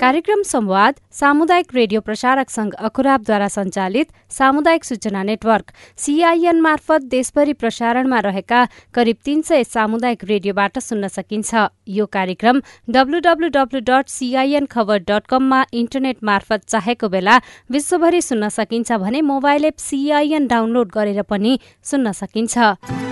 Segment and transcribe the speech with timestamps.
[0.00, 8.20] कार्यक्रम संवाद सामुदायिक रेडियो प्रसारक संघ अखुराबद्वारा सञ्चालित सामुदायिक सूचना नेटवर्क सीआईएन मार्फत देशभरि प्रसारणमा
[8.26, 8.64] रहेका
[8.94, 12.60] करिब तीन सय सामुदायिक रेडियोबाट सुन्न सकिन्छ। यो कार्यक्रम
[12.96, 17.38] W W W dot CIN Khabar dot कममा इन्टरनेट मार्फत चाहेको बेला
[17.70, 23.09] विश्वभरि सुन्न सकिन्छ भने मोबाइल एप सीआईएन डाउनलोड गरेर पनि सुन्न सकिन्छ।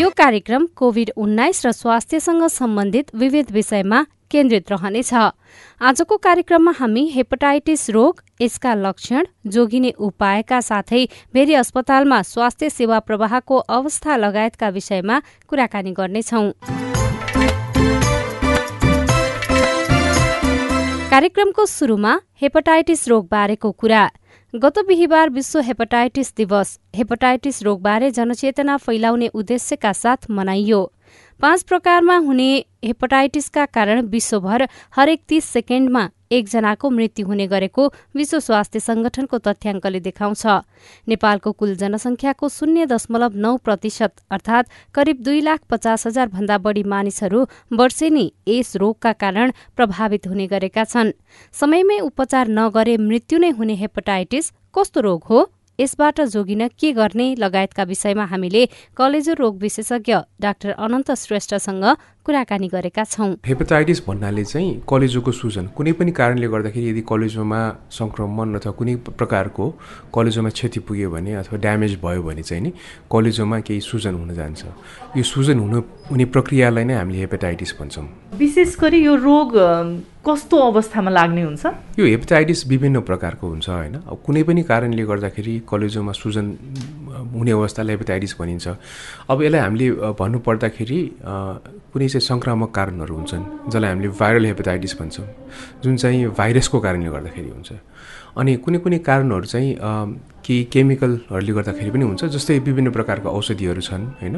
[0.00, 3.98] यो कार्यक्रम कोविड उन्नाइस र स्वास्थ्यसँग सम्बन्धित विविध विषयमा
[4.30, 5.12] केन्द्रित रहनेछ।
[5.80, 13.56] आजको कार्यक्रममा हामी हेपाटाइटिस रोग यसका लक्षण जोगिने उपायका साथै भेरी अस्पतालमा स्वास्थ्य सेवा प्रवाहको
[13.76, 16.50] अवस्था लगायतका विषयमा कुराकानी गर्नेछौं।
[21.10, 24.08] कार्यक्रमको सुरुमा हेपाटाइटिस रोगबारेको कुरा।
[24.54, 30.80] गत बिहिबार विश्व हेपाटाइटिस दिवस हेपाटाइटिस रोगबारे जनचेतना फैलाउने उद्देश्यका साथ मनाइयो।
[31.40, 32.48] पाँच प्रकारमा हुने
[32.84, 37.86] हेपाटाइटिसका कारण विश्वभर हरेक तीस सेकेन्डमा एकजनाको मृत्यु हुने गरेको
[38.16, 40.46] विश्व स्वास्थ्य संगठनको तथ्याङ्कले देखाउँछ।
[41.08, 46.82] नेपालको कुल जनसङ्ख्याको शून्य दशमलव नौ प्रतिशत अर्थात करिब दुई लाख पचास हजार भन्दा बढी
[46.86, 51.12] मानिसहरू वर्षेनी यस रोगका कारण प्रभावित हुने गरेका छन्।
[51.52, 55.50] समयमै उपचार नगरे मृत्यु नै हुने हेपाटाइटिस कस्तो रोग हो?
[55.78, 57.34] यसबाट जोगिन के गर्ने?
[57.34, 58.62] लगायतका विषयमा हामीले
[58.96, 61.84] कलेजो रोग विशेषज्ञ डाक्टर अनन्त श्रेष्ठसँग
[62.20, 68.54] कुराकानी गरेका छौँ। हेपाटाइटिस भन्नाले चाहिँ कलेजोको सुजन। कुनै पनि कारणले गर्दाखेरि यदि कलेजोमा सङ्क्रमण
[68.60, 69.64] अथवा कुनै प्रकारको
[70.12, 72.70] कलेजोमा क्षति पुग्यो भने अथवा ड्यामेज भयो भने चाहिँ नि
[73.08, 74.62] कलेजोमा केही सुजन हुन जान्छ।
[75.16, 75.80] यो सुजन हुनु
[76.12, 78.06] हुने प्रक्रियालाई नै हामीले हेपाटाइटिस भन्छौँ।
[78.36, 79.56] विशेष गरी यो रोग
[80.20, 81.66] कस्तो अवस्थामा लाग्ने हुन्छ?
[81.98, 83.94] यो हेपाटाइटिस विभिन्न प्रकारको हुन्छ होइन?
[84.04, 86.46] अब कुनै पनि कारणले गर्दाखेरि कलेजोमा सुजन
[87.32, 88.68] हुने अवस्थालाई हेपाटाइटिस भनिन्छ।
[89.30, 89.88] अब यसलाई हामीले
[90.20, 91.00] भन्नुपर्दाखेरि
[91.92, 95.26] कुनै चाहिँ सङ्क्रामक कारणहरू हुन्छन् जसलाई हामीले भाइरल हेपाटाइटिस भन्छौँ।
[95.82, 97.70] जुन चाहिँ भाइरसको कारणले गर्दाखेरि हुन्छ।
[98.38, 99.70] अनि कुनै कुनै कारणहरू चाहिँ
[100.50, 104.36] केही केमिकलहरूले गर्दाखेरि पनि हुन्छ जस्तै विभिन्न प्रकारको औषधिहरू छन् होइन?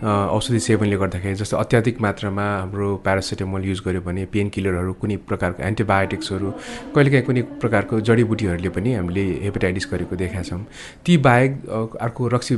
[0.00, 5.60] औषधि सेवनले गर्दाखेरि जस्तो अत्याधिक मात्रामा हाम्रो प्यारासिटामोल युज गर्यो भने पेन किलरहरू कुनै प्रकारको
[5.62, 6.48] एन्टिबायोटिक्सहरू
[6.96, 10.64] कहिलेकाहीँ कुनै प्रकारको जडीबुटीहरूले पनि हामीले हेपाटाइटिस गरेको देखाएको छौँ।
[11.04, 11.52] ती बाहेक
[12.00, 12.54] अर्को रक्सी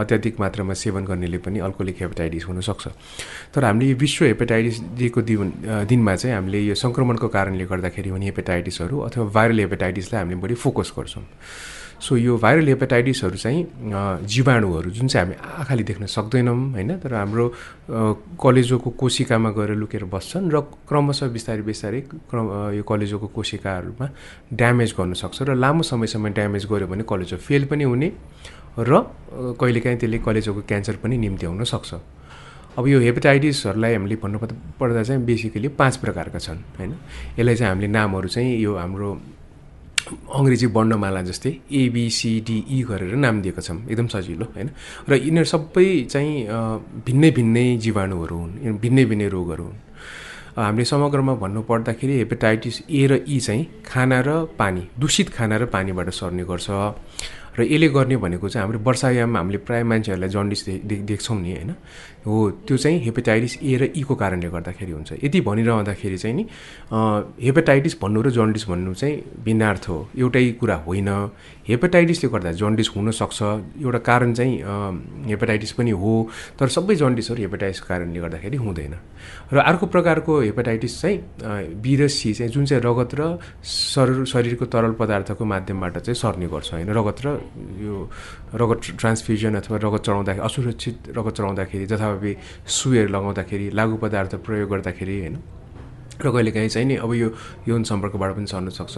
[0.00, 2.84] अत्याधिक मात्रामा सेवन गर्नेले पनि अल्कोलिक हेपाटाइटिस हुनसक्छ।
[3.52, 5.52] तर हामीले विश्व हेपाटाइटिस डेको दिन
[5.92, 10.92] दिनमा चाहिँ हामीले यो सङ्क्रमणको कारणले गर्दाखेरि हुने हेपाटाइटिसहरू अथवा भाइरल हेपाटाइटिसलाई हामीले बढी फोकस
[10.96, 11.24] गर्छौँ।
[12.00, 13.60] सो यो भाइरल हेपाटाइटिसहरू चाहिँ
[14.28, 16.90] जीवाणुहरू जुन चाहिँ हामी आँखाले देख्न सक्दैनौँ होइन?
[17.00, 17.46] तर हाम्रो
[18.36, 22.46] कलेजोको कोशिकामा गएर लुकेर बस्छन् र क्रमशः बिस्तारै बिस्तारै क्रम
[22.76, 24.06] यो कलेजोको कोशिकाहरूमा
[24.52, 28.08] ड्यामेज गर्न सक्छ र लामो समयसम्म ड्यामेज गऱ्यो भने कलेजो फेल पनि हुने
[28.78, 28.92] र
[29.56, 31.94] कहिलेकाहीँ त्यसले कलेजोको क्यान्सर पनि निम्ति आउन सक्छ।
[32.76, 34.38] अब यो हेपाटाइटिसहरूलाई हामीले भन्नु
[34.76, 36.92] पर्दा चाहिँ बेसिकली पाँच प्रकारका छन् होइन?
[37.40, 39.10] यसलाई चाहिँ हामीले नामहरू चाहिँ यो हाम्रो
[40.06, 41.50] अङ्ग्रेजी वर्णमाला जस्तै
[41.82, 44.68] एबिसिडिई गरेर नाम दिएका छौँ एकदम सजिलो होइन?
[45.08, 46.46] र यिनीहरू सबै चाहिँ
[47.06, 49.78] भिन्नै भिन्नै जीवाणुहरू हुन् भिन्नै भिन्नै रोगहरू हुन्।
[50.56, 56.08] हामीले समग्रमा भन्नुपर्दाखेरि हेपाटाइटिस ए र ई चाहिँ खाना र पानी दूषित खाना र पानीबाट
[56.10, 56.68] सर्ने गर्छ।
[57.58, 60.60] र यसले गर्ने भनेको चाहिँ हाम्रो वर्षायाममा हामीले प्रायः मान्छेहरूलाई जन्डिस
[61.08, 61.70] देख्छौँ नि होइन?
[62.26, 66.44] हो त्यो चाहिँ हेपाटाइटिस ए र ईको कारणले गर्दाखेरि हुन्छ। यदि भनिरहँदाखेरि चाहिँ नि
[67.46, 71.08] हेपाटाइटिस भन्नु र जन्डिस भन्नु चाहिँ भिन्नार्थ हो। एउटै कुरा होइन।
[71.68, 73.38] हेपाटाइटिसले गर्दा जन्डिस हुनसक्छ।
[73.82, 74.54] एउटा कारण चाहिँ
[75.30, 76.12] हेपाटाइटिस पनि हो
[76.58, 78.94] तर सबै जन्डिसहरू हेपाटाइटिसको कारणले गर्दाखेरि हुँदैन।
[79.52, 84.64] र अर्को प्रकारको हेपाटाइटिस चाहिँ बी र सी चाहिँ जुन चाहिँ रगत र शरीर शरीरको
[84.66, 87.28] तरल पदार्थको माध्यमबाट चाहिँ सर्ने गर्छ। होइन रगत र
[87.82, 87.94] यो
[88.54, 92.36] रगत ट्रान्सफ्युजन अथवा रगत चढाउँदाखेरि असुरक्षित रगत चढाउँदाखेरि जथाभावी
[92.66, 95.36] सुईहरू लगाउँदाखेरि लागु पदार्थ प्रयोग गर्दाखेरि होइन?
[96.16, 97.28] र कहिलेकाहीँ चाहिँ नि अब यो
[97.68, 98.96] यौन सम्पर्कबाट पनि सर्न सक्छ।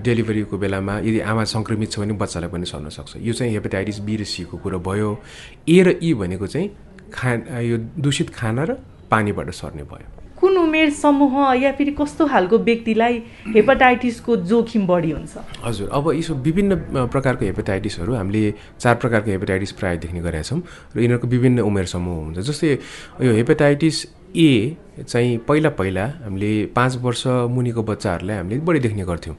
[0.00, 4.16] डेलिभरीको बेलामा यदि आमा सङ्क्रमित छ भने बच्चालाई पनि सर्न सक्छ। यो चाहिँ हेपाटाइटिस बी
[4.16, 5.20] र सीको कुरो भयो।
[5.68, 6.68] ए र ई भनेको चाहिँ
[7.12, 10.19] खा यो दूषित खाना र पानीबाट सर्ने भयो।
[10.50, 13.22] कुन उमेर समूह या फेरि कस्तो खालको व्यक्तिलाई
[13.54, 15.34] हेपाटाइटिसको जोखिम बढी हुन्छ?
[15.64, 18.42] हजुर अब यसो विभिन्न प्रकारको हेपाटाइटिसहरू हामीले
[18.80, 20.60] चार प्रकारको हेपाटाइटिस प्रायः देख्ने गरेका छौँ
[20.96, 22.78] र यिनीहरूको विभिन्न उमेर समूह हुन्छ। जस्तै
[23.22, 24.06] यो हेपाटाइटिस
[24.36, 29.36] ए चाहिँ पहिला पहिला हामीले पाँच वर्ष मुनिको बच्चाहरूलाई हामीले बढी देख्ने गर्थ्यौँ।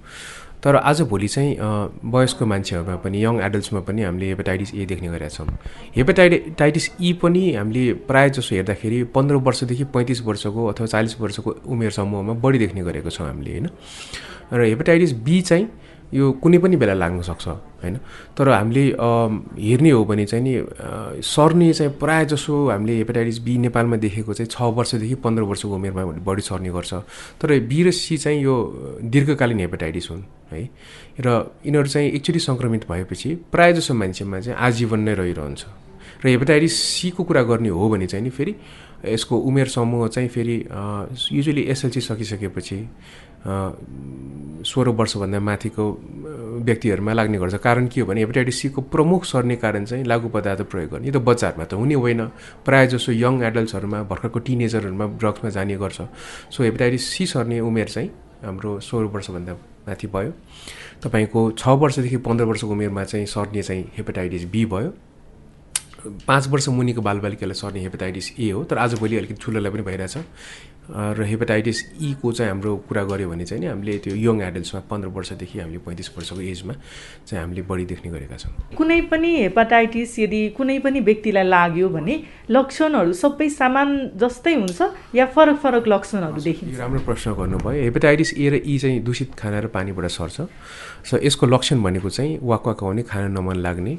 [0.64, 1.56] तर आजभोलि चाहिँ
[2.06, 5.48] वयस्क मान्छेहरूमा पनि यङ एडल्ट्समा पनि हामीले हेपाटाइटिस ए देख्ने गरेका छौँ।
[5.96, 11.92] हेपाटाइटाइटिस ई पनि हामीले प्रायः जसो हेर्दाखेरि पन्ध्र वर्षदेखि पैँतिस वर्षको अथवा चालिस वर्षको उमेर
[11.92, 13.70] समूहमा बढी देख्ने गरेको छौँ हामीले होइन?
[14.54, 15.66] र हेपाटाइटिस बी चाहिँ
[16.14, 17.48] यो कुनै पनि बेला लाग्न सक्छ
[17.82, 17.96] होइन?
[18.38, 18.84] तर हामीले
[19.60, 20.54] हेर्ने हो भने चाहिँ नि
[21.24, 26.04] सर्ने चाहिँ प्रायः जसो हामीले हेपाटाइटिस बी नेपालमा देखेको चाहिँ छ वर्षदेखि पन्ध्र वर्षको उमेरमा
[26.20, 26.94] बढी सर्ने गर्छ।
[27.42, 28.56] तर बी र सी चाहिँ यो
[29.04, 30.62] दीर्घकालीन हेपाटाइटिस हुन् है?
[31.20, 31.28] र
[31.66, 35.64] यिनीहरू चाहिँ एकचोटि सङ्क्रमित भएपछि प्रायः जसो मान्छेमा चाहिँ आजीवन नै रहिरहन्छ।
[36.22, 38.56] र हेपाटाइटिस सीको कुरा गर्ने हो भने चाहिँ नि फेरि
[39.02, 40.58] यसको उमेर समूह चाहिँ फेरि
[41.34, 42.78] युजली एसएलसी सकिसकेपछि
[43.42, 45.86] सोह्र वर्षभन्दा माथिको
[46.62, 50.62] व्यक्तिहरूमा लाग्ने गर्छ। कारण के हो भने हेपाटाइटिस सीको प्रमुख सर्ने कारण चाहिँ लागु पदार्थ
[50.70, 52.22] प्रयोग गर्ने। यो त बच्चाहरूमा त हुने होइन।
[52.66, 56.02] प्रायः जसो यङ एडल्ट्सहरूमा भर्खरको टिनेजरहरूमा ड्रग्समा जाने गर्छ।
[56.54, 58.10] सो हेपाटाइटिस सी सर्ने उमेर चाहिँ
[58.46, 59.54] हाम्रो सोह्र वर्षभन्दा
[59.90, 60.32] माथि भयो।
[61.02, 64.94] तपाईँको छ वर्षदेखि पन्ध्र वर्षको उमेरमा चाहिँ सर्ने चाहिँ हेपाटाइटिस बी भयो।
[66.28, 70.18] पाँच वर्ष मुनिको बालबालिकालाई सर्ने हेपाटाइटिस ए हो। तर आजभोलि अलिकति ठुलोलाई पनि भइरहेछ।
[70.92, 75.08] र हेपाटाइटिस ईको चाहिँ हाम्रो कुरा गऱ्यो भने चाहिँ नि हामीले त्यो यङ एडल्ट्समा पन्ध्र
[75.08, 76.74] वर्षदेखि हामीले पैँतिस वर्षको एजमा
[77.28, 82.16] चाहिँ हामीले बढी देख्ने गरेका छौँ। कुनै पनि हेपाटाइटिस यदि कुनै पनि व्यक्तिलाई लाग्यो भने
[82.52, 83.88] लक्षणहरू सबै सामान
[84.20, 84.82] जस्तै हुन्छ
[85.16, 86.80] या फरक फरक लक्षणहरू देखिन्छ?
[86.80, 90.38] राम्रो प्रश्न गर्नुभयो। हेपाटाइटिस ए र ई चाहिँ दूषित खाना र पानीबाट सर्छ।
[91.08, 93.94] सो यसको लक्षण भनेको चाहिँ वाक वाक आउने खाना नमन लाग्ने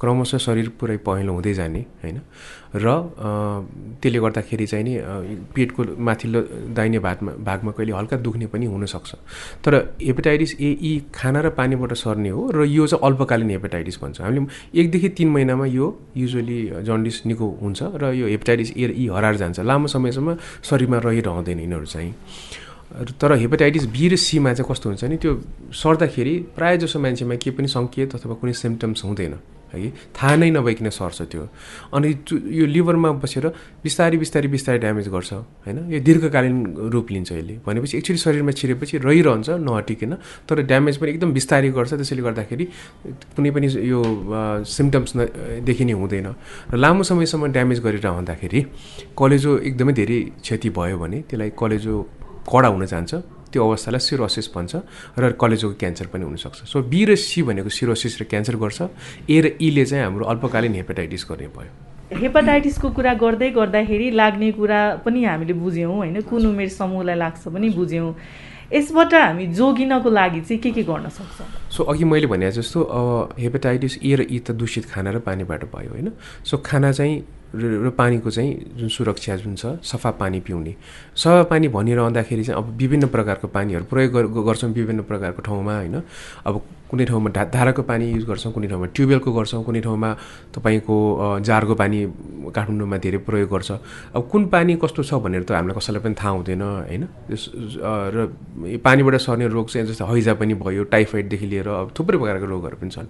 [0.00, 2.20] क्रमशः शरीर पुरै पहेँलो हुँदै जाने होइन?
[2.74, 2.86] र
[4.00, 4.94] त्यसले गर्दाखेरि चाहिँ नि
[5.54, 6.40] पेटको माथिल्लो
[6.76, 9.10] दाहिने भागमा भागमा कहिले हल्का दुख्ने पनि हुनसक्छ।
[9.64, 14.20] तर हेपाटाइटिस ए यी खाना र पानीबाट सर्ने हो र यो चाहिँ अल्पकालीन हेपाटाइटिस भन्छ।
[14.20, 14.46] हामीले
[14.80, 15.86] एकदेखि तिन महिनामा यो
[16.16, 21.60] युजली जन्डिस निको हुन्छ र यो हेपाटाइटिस ए यी हराएर जान्छ। लामो समयसम्म शरीरमा रहिरहँदैन
[21.60, 22.12] यिनीहरू चाहिँ।
[23.20, 25.32] तर हेपाटाइटिस बी र सीमा चाहिँ कस्तो हुन्छ नि त्यो
[25.72, 29.34] सर्दाखेरि प्रायः जसो मान्छेमा केही पनि सङ्केत अथवा कुनै सिम्टम्स हुँदैन।
[29.72, 31.42] है थाहा नै नभइकन सर्छ त्यो।
[31.94, 32.08] अनि
[32.58, 33.46] यो लिभरमा बसेर
[33.84, 35.78] बिस्तारै बिस्तारै बिस्तारै ड्यामेज गर्छ होइन?
[35.92, 36.56] यो दीर्घकालीन
[36.94, 40.12] रूप लिन्छ यसले। भनेपछि एकचोटि शरीरमा छिरेपछि रहिरहन्छ नहटिकन
[40.48, 42.64] तर ड्यामेज पनि एकदम बिस्तारै गर्छ। त्यसैले गर्दाखेरि
[43.36, 44.00] कुनै पनि यो
[44.64, 45.10] सिम्टम्स
[45.66, 46.28] देखिने हुँदैन।
[46.72, 48.60] र लामो समयसम्म ड्यामेज गरिरहँदाखेरि
[49.18, 51.94] कलेजो एकदमै धेरै क्षति भयो भने त्यसलाई कलेजो
[52.46, 53.12] कडा हुन जान्छ।
[53.52, 54.72] त्यो अवस्थालाई सिरोसिस भन्छ
[55.18, 58.80] र कलेजोको क्यान्सर पनि हुनसक्छ। सो बी र सी भनेको सिरोसिस र क्यान्सर गर्छ।
[59.30, 61.70] ए र ईले चाहिँ हाम्रो अल्पकालीन हेपाटाइटिस गर्ने भयो।
[62.06, 66.20] हेपाटाइटिसको कुरा गर्दै गर्दाखेरि लाग्ने कुरा पनि हामीले बुझ्यौँ होइन?
[66.22, 68.14] कुन उमेर समूहलाई लाग्छ पनि बुझ्यौँ।
[68.66, 71.46] यसबाट हामी जोगिनको लागि चाहिँ के के गर्न सक्छौँ?
[71.70, 72.78] सो अघि मैले भने जस्तो
[73.38, 76.12] हेपाटाइटिस ए र ई त दूषित खाना र पानीबाट भयो होइन?
[76.42, 77.14] सो खाना चाहिँ
[77.54, 80.74] र पानीको चाहिँ जुन सुरक्षा जुन छ सफा पानी पिउने।
[81.16, 86.02] सफा पानी भनिरहँदाखेरि चाहिँ अब विभिन्न प्रकारको पानीहरू प्रयोग गर्छौँ विभिन्न प्रकारको ठाउँमा होइन?
[86.46, 90.10] अब कुनै ठाउँमा ढा धाराको पानी युज गर्छौँ कुनै ठाउँमा ट्युबवेलको गर्छौँ कुनै ठाउँमा
[90.54, 90.96] तपाईँको
[91.42, 91.98] जारको पानी
[92.54, 93.70] काठमाडौँमा धेरै प्रयोग गर्छ।
[94.14, 97.02] अब कुन पानी कस्तो छ भनेर त हामीलाई कसैलाई पनि थाहा हुँदैन होइन?
[98.14, 98.16] र
[98.86, 102.90] पानीबाट सर्ने रोग चाहिँ जस्तै हैजा पनि भयो टाइफाइडदेखि लिएर अब थुप्रै प्रकारको रोगहरू पनि
[102.94, 103.08] छन्।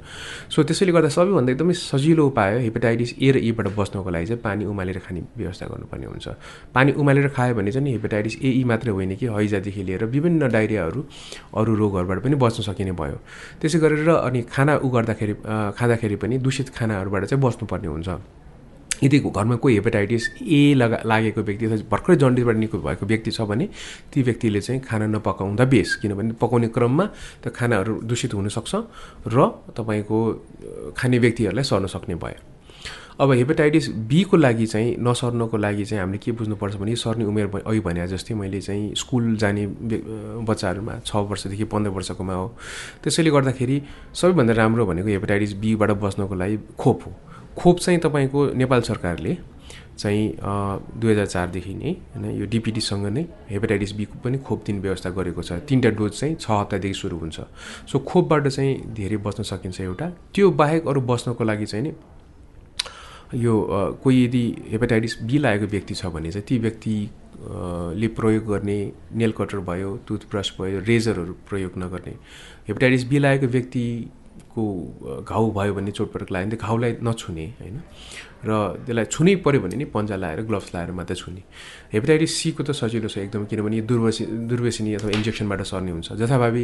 [0.48, 4.64] सो त्यसैले गर्दा सबैभन्दा एकदमै सजिलो उपाय हेपाटाइटिस ए र ईबाट बस्नको लागि चाहिँ पानी
[4.64, 6.26] उमालेर खाने व्यवस्था गर्नुपर्ने हुन्छ।
[6.72, 11.00] पानी उमालेर खायो भने चाहिँ हेपाटाइटिस एई मात्रै होइन कि हैजादेखि लिएर विभिन्न डाइरियाहरू
[11.52, 13.18] अरू रोगहरूबाट पनि बच्न सकिने भयो।
[13.66, 15.34] त्यसै गरेर अनि खाना उ गर्दाखेरि
[15.74, 18.08] खाँदाखेरि पनि दूषित खानाहरूबाट चाहिँ बस्नुपर्ने हुन्छ।
[19.02, 23.40] यदि घरमा कोही हेपाटाइटिस ए लगा लागेको व्यक्ति अथवा भर्खरै जन्डिसबाट निको भएको व्यक्ति छ
[23.44, 23.68] भने
[24.08, 27.04] ती व्यक्तिले चाहिँ खाना नपकाउँदा बेस किनभने पकाउने क्रममा
[27.42, 28.72] त्यो खानाहरू दूषित हुनसक्छ
[29.28, 29.36] र
[29.76, 30.18] तपाईँको
[30.96, 32.55] खाने व्यक्तिहरूलाई सर्न सक्ने भयो।
[33.20, 37.80] अब हेपाटाइटिस बीको लागि चाहिँ नसर्नको लागि चाहिँ हामीले के बुझ्नुपर्छ भने सर्ने उमेर अघि
[37.80, 39.66] भने जस्तै मैले चाहिँ स्कुल जाने
[40.44, 42.46] बच्चाहरूमा छ वर्षदेखि पन्ध्र वर्षकोमा हो।
[43.02, 43.80] त्यसैले गर्दाखेरि
[44.12, 47.12] सबैभन्दा राम्रो भनेको हेपाटाइटिस बीबाट बस्नको लागि खोप हो।
[47.56, 49.36] खोप चाहिँ तपाईँको नेपाल सरकारले
[49.96, 50.36] चाहिँ
[51.00, 55.42] दुई हजार चारदेखि नै होइन यो डिपिडीसँग नै हेपाटाइटिस बीको पनि खोप दिने व्यवस्था गरेको
[55.42, 57.40] छ। तिनवटा डोज चाहिँ छ हप्तादेखि सुरु हुन्छ।
[57.88, 61.94] सो खोपबाट चाहिँ धेरै बस्न सकिन्छ एउटा। त्यो बाहेक अरू बस्नको लागि चाहिँ नि
[63.34, 63.54] यो
[64.02, 66.96] कोही यदि हेपाटाइटिस बी लागेको व्यक्ति छ भने चाहिँ ती व्यक्ति
[68.00, 68.78] ले प्रयोग गर्ने
[69.12, 72.14] नेल कटर भयो टुथब्रस भयो रेजरहरू प्रयोग नगर्ने।
[72.68, 74.64] हेपाटाइटिस बी लागेको व्यक्तिको
[75.28, 77.80] घाउ भयो भने चोटपटक लाग्यो भने घाउलाई नछुने होइन?
[78.44, 78.50] र
[78.84, 81.42] त्यसलाई छुनै पऱ्यो भने नि पन्जा लाएर ग्लोभ्स लाएर मात्रै छुने।
[81.92, 86.62] हेपाटाइटिस सीको त सजिलो छ एकदम किनभने यो दुर्वेसी दुर्वेसिनी अथवा इन्जेक्सनबाट सर्ने हुन्छ। जथाभावी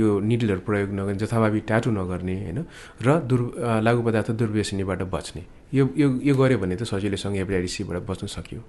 [0.00, 2.58] यो निडलहरू प्रयोग नगर्ने जथाभावी ट्याटु नगर्ने होइन?
[3.04, 3.44] र दुर्
[3.84, 5.42] लागु पदार्थ दुर्व्यसनीबाट बच्ने।
[5.76, 8.60] यो यो यो गऱ्यो भने त सजिलैसँग हेपाटाइटिस सीबाट बच्न सकियो।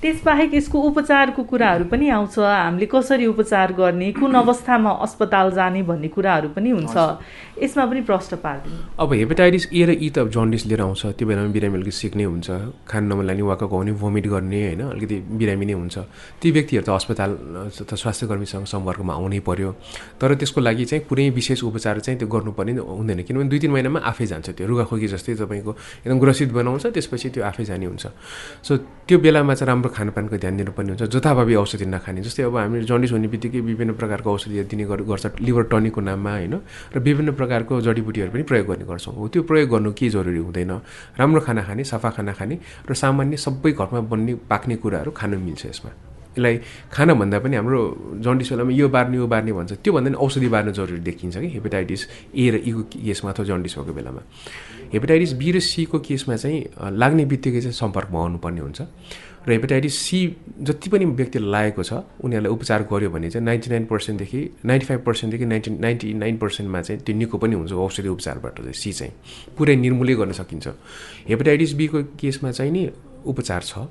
[0.00, 6.08] त्यसबाहेक यसको उपचारको कुराहरू पनि आउँछ। हामीले कसरी उपचार गर्ने कुन अवस्थामा अस्पताल जाने भन्ने
[6.08, 6.96] कुराहरू पनि हुन्छ।
[7.60, 11.52] यसमा पनि प्रश्न पारिदिनु। अब हेपाटाइटिस ए र ई त जन्डिस लिएर आउँछ। त्यो बेलामा
[11.52, 12.48] बिरामी अलिकति सिक्ने हुन्छ।
[12.88, 15.96] खान नमन वाक गाउने भोमिट गर्ने होइन अलिकति बिरामी नै हुन्छ।
[16.40, 17.30] ती व्यक्तिहरू त अस्पताल
[17.68, 19.70] त स्वास्थ्य कर्मीसँग सम्पर्कमा आउनै पर्यो।
[20.16, 24.00] तर त्यसको लागि चाहिँ कुनै विशेष उपचार चाहिँ त्यो गर्नुपर्ने हुँदैन। किनभने दुई तिन महिनामा
[24.00, 25.72] आफै जान्छ त्यो। रुगाखोकी जस्तै तपाईँको
[26.08, 28.04] एकदम ग्रसित बनाउँछ त्यसपछि त्यो आफै जाने हुन्छ।
[28.64, 28.72] सो
[29.04, 33.12] त्यो बेलामा चाहिँ राम्रो खानपानको ध्यान दिनुपर्ने हुन्छ जथाभावी औषधि नखाने। जस्तै अब हामी जन्डिस
[33.12, 36.54] हुने बित्तिकै विभिन्न प्रकारको औषधिहरू दिने गर्छ लिभर टनिकको नाममा होइन?
[36.94, 40.72] र विभिन्न प्रकारको जडीबुटीहरू पनि प्रयोग गर्ने गर्छौँ। हो त्यो प्रयोग गर्नु के जरुरी हुँदैन?
[41.18, 45.66] राम्रो खाना खाने सफा खाना खाने र सामान्य सबै घरमा बन्ने पाक्ने कुराहरू खानु मिल्छ
[45.66, 45.90] यसमा।
[46.30, 46.56] यसलाई
[46.94, 47.80] खानभन्दा पनि हाम्रो
[48.22, 52.02] जन्डिस बेलामा यो बार्ने यो बार्ने भन्छ। त्योभन्दा पनि औषधि बार्नु जरुरी देखिन्छ कि हेपेटाइटिस
[52.38, 54.22] ए र ईको केसमा अथवा जन्डिस भएको बेलामा।
[54.94, 56.58] हेपेटाइटिस बी र सीको केसमा चाहिँ
[56.94, 58.80] लाग्ने बित्तिकै चाहिँ सम्पर्कमा आउनुपर्ने हुन्छ।
[59.50, 60.18] र हेपाटाइटिस सी
[60.62, 61.92] जति पनि व्यक्तिलाई लागेको छ
[62.22, 66.80] उनीहरूलाई उपचार गर्यो भने चाहिँ नाइन्टी नाइन पर्सेन्टदेखि नाइन्टी फाइभ पर्सेन्टदेखि नाइन्टी नाइन्टी नाइन पर्सेन्टमा
[66.86, 69.12] चाहिँ त्यो निको पनि हुन्छ औषधि उपचारबाट चाहिँ सी चाहिँ।
[69.58, 70.66] पुरै निर्मूलै गर्न सकिन्छ।
[71.28, 72.82] हेपाटाइटिस बीको केसमा चाहिँ नि
[73.26, 73.90] उपचार छ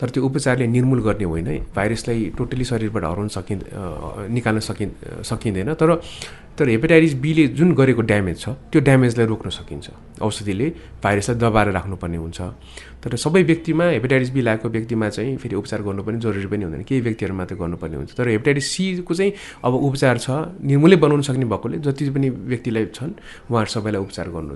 [0.00, 3.62] तर त्यो उपचारले निर्मूल गर्ने होइन। भाइरसलाई टोटली शरीरबाट हराउन सकिन्
[4.34, 4.90] निकाल्न सकिन्
[5.22, 5.90] सकिँदैन। तर
[6.58, 9.86] तर हेपाटाइटिस बीले जुन गरेको ड्यामेज छ त्यो ड्यामेजलाई रोक्न सकिन्छ।
[10.22, 10.66] औषधिले
[11.02, 12.40] भाइरसलाई दबाएर राख्नुपर्ने हुन्छ।
[13.02, 17.00] तर सबै व्यक्तिमा हेपाटाइटिस बी लागेको व्यक्तिमा चाहिँ फेरि उपचार गर्नुपर्ने जरुरी पनि हुँदैन। केही
[17.00, 19.32] व्यक्तिहरू मात्रै गर्नुपर्ने हुन्छ। तर हेपाटाइटिस सीको चाहिँ
[19.66, 20.30] अब उपचार छ
[20.62, 23.12] निर्मूलै बनाउन सक्ने भएकोले जति पनि व्यक्तिलाई छन्
[23.50, 24.54] उहाँहरू सबैलाई उपचार गर्नु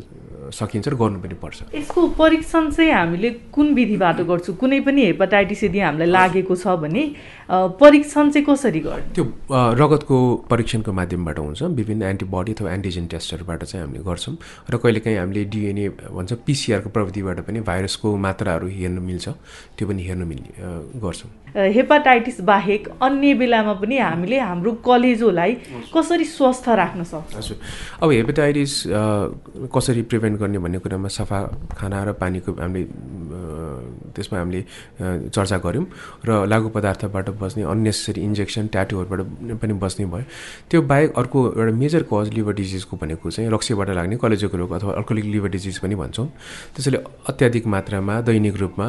[0.54, 4.54] सकिन्छ र गर्नु पनि पर्छ। यसको परीक्षण चाहिँ हामीले कुन विधिबाट गर्छौँ?
[4.56, 7.02] कुनै पनि हेपाटाइटिस यदि हामीलाई लागेको छ भने
[7.50, 9.12] परीक्षण चाहिँ कसरी गर्ने?
[9.12, 10.16] त्यो रगतको
[10.48, 14.36] परीक्षणको माध्यमबाट हुन्छ। विभिन्न एन्टिबडी अथवा एन्टिजेन टेस्टहरूबाट चाहिँ हामीले गर्छौँ
[14.68, 19.28] र कहिलेकाहीँ हामीले डिएनए भन्छ पिसिआरको प्रविधिबाट पनि भाइरसको मात्राहरू हेर्नु मिल्छ
[19.76, 20.52] त्यो पनि हेर्नु मिल्ने
[21.00, 25.52] गर्छौँ। हेपाटाइटिस बाहेक अन्य बेलामा पनि हामीले हाम्रो कलेजोलाई
[25.94, 27.36] कसरी स्वस्थ राख्न सक्छ?
[27.36, 27.56] हजुर।
[28.02, 28.72] अब हेपाटाइटिस
[29.72, 31.38] कसरी प्रिभेन्ट गर्ने भन्ने कुरामा सफा
[31.78, 32.84] खाना र पानीको हामीले
[34.14, 34.60] त्यसमा हामीले
[35.30, 35.86] चर्चा गऱ्यौँ
[36.26, 39.20] र लागु पदार्थबाट बस्ने अन्नेसरी इन्जेक्सन ट्याटुहरूबाट
[39.62, 40.24] पनि बस्ने भयो।
[40.70, 44.92] त्यो बाहेक अर्को एउटा मेजर कज लिभर डिजिजको भनेको चाहिँ रक्सीबाट लाग्ने कलेजोको रोग अथवा
[45.00, 46.26] अल्कोलिक लिभर डिजिज पनि भन्छौँ।
[46.74, 48.88] त्यसैले अत्याधिक मात्रामा दैनिक रूपमा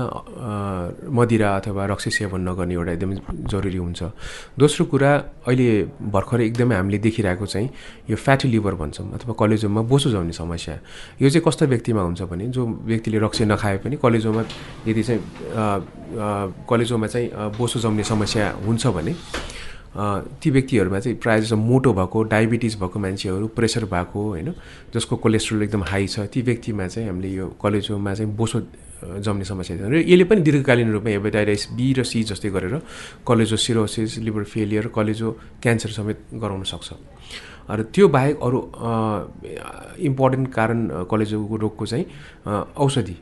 [1.10, 3.16] मदिरा अथवा रक्सी सेवन नगर्ने एउटा एकदमै
[3.46, 4.02] जरुरी हुन्छ।
[4.58, 5.12] दोस्रो कुरा
[5.48, 5.70] अहिले
[6.10, 7.70] भर्खरै एकदमै हामीले देखिरहेको चाहिँ
[8.10, 10.76] यो फ्याटी लिभर भन्छौँ अथवा कलेजोमा बोसो जाउने समस्या।
[11.22, 14.42] यो चाहिँ कस्तो व्यक्तिमा हुन्छ भने जो व्यक्तिले रक्सी नखाए पनि कलेजोमा
[14.88, 15.22] यदि चाहिँ
[16.66, 17.28] कलेजोमा चाहिँ
[17.58, 19.14] बोसो जम्ने समस्या हुन्छ भने
[19.96, 24.54] ती व्यक्तिहरूमा चाहिँ प्रायः जस्तो मोटो भएको डायबिटिज भएको मान्छेहरू प्रेसर भएको होइन
[24.94, 28.60] जसको कोलेस्ट्रोल एकदम हाई छ ती व्यक्तिमा चाहिँ हामीले यो कलेजोमा चाहिँ बोसो
[29.00, 32.76] जम्ने समस्या र यसले पनि दीर्घकालीन रूपमा हेपाटाइटिस बी र सी जस्तै गरेर
[33.28, 35.32] कलेजो सिरोसिस लिभर फेलियर कलेजो
[35.64, 36.90] क्यान्सर समेत गराउन सक्छ।
[37.70, 38.60] र त्यो बाहेक अरू
[40.06, 42.06] इम्पोर्टेन्ट कारण कलेजोको रोगको चाहिँ
[42.78, 43.16] औषधि।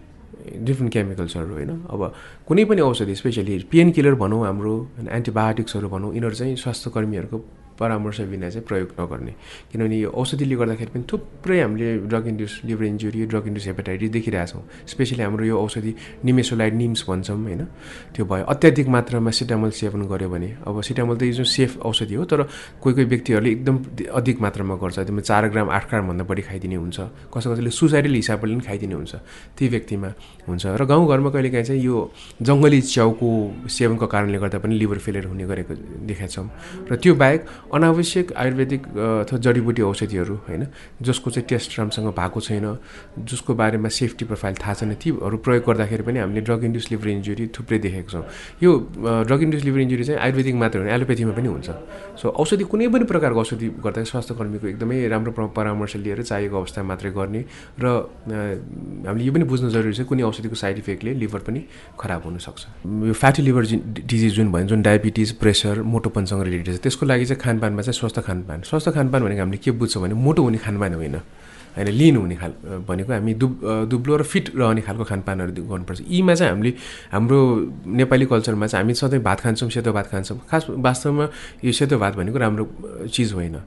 [0.68, 1.72] डिफ्रेन्ट केमिकल्सहरू होइन?
[1.94, 2.02] अब
[2.48, 4.74] कुनै पनि औषधि स्पेसली पेन किलर भनौँ हाम्रो
[5.10, 7.38] एन्टिबायोटिक्सहरू भनौँ यिनीहरू चाहिँ स्वास्थ्य कर्मीहरूको
[7.80, 9.34] परामर्श बिना चाहिँ प्रयोग नगर्ने।
[9.72, 14.64] किनभने यो औषधिले गर्दाखेरि पनि थुप्रै हामीले drug induced liver injury drug induced hepatitis देखिरहेछौँ
[14.88, 15.92] specially हाम्रो यो औषधि
[16.26, 17.62] निमेसोलाइड निम्स भन्छौँ होइन?
[18.16, 22.26] त्यो भयो। अत्याधिक मात्रामा सिटामल सेवन गऱ्यो भने अब सिटामल त यो सेफ औषधि हो
[22.26, 22.42] तर
[22.82, 23.76] कोही कोही व्यक्तिहरूले एकदम
[24.14, 26.98] अधिक मात्रामा गर्छ। त्यसमा चार ग्राम आठ ग्रामभन्दा बढी खाइदिने हुन्छ।
[27.34, 29.14] कसै कसैले सुसाइडल हिसाबले पनि खाइदिने हुन्छ।
[29.58, 30.10] ती व्यक्तिमा
[30.48, 31.96] हुन्छ। र गाउँघरमा कहिलेकाहीँ चाहिँ यो
[32.42, 33.30] जङ्गली च्याउको
[33.70, 35.74] सेवनको कारणले गर्दा पनि लिभर फेलियर हुने गरेको
[36.08, 36.48] देखाएको छौँ।
[36.92, 37.42] र त्यो बाहेक
[37.74, 40.66] अनावश्यक आयुर्वेदिक अथवा जडीबुटी औषधिहरू होइन
[41.02, 42.66] जसको चाहिँ टेस्ट राम्रोसँग भएको छैन
[43.28, 47.48] जसको बारेमा सेफ्टी प्रोफाइल थाहा छैन तीहरू प्रयोग गर्दाखेरि पनि हामीले ड्रग इन्ड्युस लिभर इन्जुरी
[47.58, 48.24] थुप्रै देखेको छौँ।
[48.64, 48.72] यो
[49.28, 51.70] ड्रग इन्ड्युस लिभर इन्जुरी चाहिँ आयुर्वेदिक मात्र होइन एलोपेथीमा पनि हुन्छ।
[52.22, 56.84] सो औषधि कुनै पनि प्रकारको औषधि गर्दा स्वास्थ्य कर्मीको एकदमै राम्रो परामर्श लिएर चाहिएको अवस्था
[56.84, 57.42] मात्रै गर्ने
[57.80, 57.86] र
[59.08, 61.62] हामीले यो पनि बुझ्नु जरुरी छ कुनै औषधिको साइड इफेक्टले लिभर पनि
[62.00, 62.62] खराब हुनसक्छ।
[63.08, 63.64] यो फ्याटी लिभर
[64.08, 68.20] डिजिज जुन भयो जुन डायबिटिज प्रेसर मोटोपनसँग रिलेटेड छ त्यसको लागि चाहिँ खानपानमा चाहिँ स्वस्थ
[68.22, 71.16] खानपान। स्वस्थ खानपान भनेको हामीले के बुझ्छौँ भने मोटो हुने खानपान होइन।
[71.78, 72.52] होइन लिन हुने खाल
[72.86, 73.54] भनेको हामी दुब
[73.90, 76.74] दुब्लो र फिट रहने खालको खानपानहरू गर्नुपर्छ। यीमा चाहिँ हामीले
[77.14, 77.38] हाम्रो
[77.98, 81.26] नेपाली कल्चरमा चाहिँ हामी सधैँ भात खान्छौँ सेतो भात खान्छौँ। खास वास्तवमा
[81.66, 82.66] यो सेतो भात भनेको राम्रो
[83.14, 83.58] चिज होइन।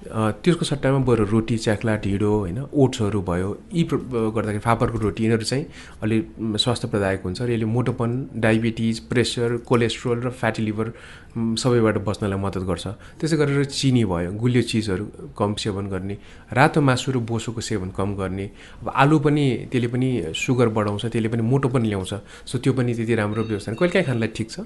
[0.00, 5.64] त्यसको सट्टामा बरु रोटी च्याख्ला ढिँडो होइन ओट्सहरू भयो। यी गर्दाखेरि फापरको रोटी यिनीहरू चाहिँ
[6.02, 6.16] अलि
[6.56, 10.92] स्वास्थ्य प्रदायक हुन्छ र यसले मोटोपन डायबिटिज प्रेसर कोलेस्ट्रोल र फ्याटी लिभर
[11.36, 12.86] सबैबाट बस्नलाई मद्दत गर्छ।
[13.20, 15.04] त्यसै गरेर चिनी भयो गुलियो चिजहरू
[15.36, 16.16] कम सेवन गर्ने
[16.48, 18.46] रातो मासु र बोसोको सेवन कम गर्ने।
[18.80, 22.12] अब आलु पनि त्यसले पनि सुगर बढाउँछ त्यसले पनि मोटो पनि ल्याउँछ।
[22.48, 24.60] सो त्यो पनि त्यति राम्रो व्यवस्था कहिले काहीँ खानलाई ठिक छ?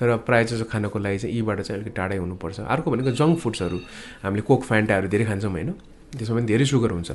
[0.00, 3.78] तर प्रायः जसो खानको लागि चाहिँ यीबाट चाहिँ अलिकति टाढै हुनुपर्छ। अर्को भनेको जङ्क फुड्सहरू
[4.24, 5.70] हामीले कोक फ्यान्टाहरू धेरै खान्छौँ होइन।
[6.16, 7.10] त्यसमा पनि धेरै सुगर हुन्छ।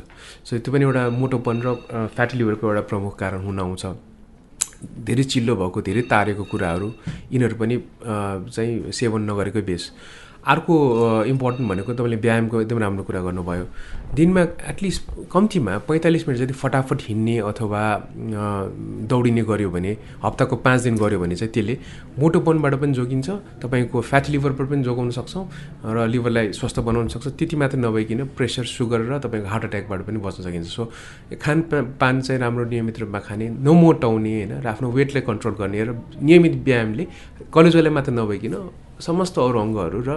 [0.45, 1.67] सो त्यो पनि एउटा मोटोपन र
[2.15, 3.83] फ्याटी लिभरको एउटा प्रमुख कारण हुन आउँछ।
[5.01, 6.87] धेरै चिल्लो भएको धेरै तारेको कुराहरू
[7.33, 7.75] यिनीहरू पनि
[8.55, 9.83] चाहिँ सेवन नगरेकै बेस।
[10.45, 10.73] अर्को
[11.25, 13.65] इम्पोर्टेन्ट भनेको तपाईँले व्यायामको एकदम राम्रो कुरा गर्नुभयो।
[14.15, 17.81] दिनमा एटलिस्ट कम्तीमा पैँतालिस मिनट जति फटाफट हिँड्ने अथवा
[19.09, 21.77] दौडिने गऱ्यो भने हप्ताको पाँच दिन गऱ्यो भने चाहिँ त्यसले
[22.19, 23.29] मोटोपनबाट पनि जोगिन्छ
[23.63, 25.45] तपाईँको फ्याटी लिभरबाट पनि जोगाउन सक्छौँ
[25.85, 30.17] र लिभरलाई स्वस्थ बनाउन सक्छ। त्यति मात्र नभइकन प्रेसर सुगर र तपाईँको हार्ट एट्याकबाट पनि
[30.21, 30.83] बच्न सकिन्छ। सो
[31.41, 36.53] खानपान चाहिँ राम्रो नियमित रूपमा खाने नमोटाउने होइन र आफ्नो वेटलाई कन्ट्रोल गर्ने र नियमित
[36.65, 37.07] व्यायामले
[37.49, 38.53] कलेजोलाई मात्र नभइकन
[38.99, 40.09] समस्त अरू अङ्गहरू र